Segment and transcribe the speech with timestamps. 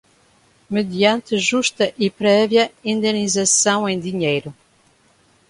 [0.67, 4.51] mediante justa e prévia indenização em dinheiro